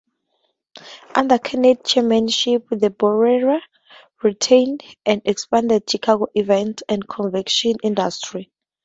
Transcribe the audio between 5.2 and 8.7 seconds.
expanded Chicago's event-and-convention industry.